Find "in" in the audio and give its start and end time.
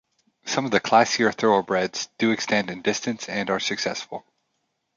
2.71-2.81